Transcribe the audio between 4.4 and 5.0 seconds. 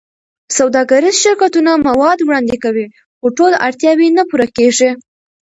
کېږي.